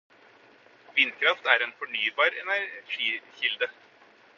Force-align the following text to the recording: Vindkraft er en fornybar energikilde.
Vindkraft 0.95 1.45
er 1.53 1.65
en 1.67 1.73
fornybar 1.79 2.31
energikilde. 2.47 3.67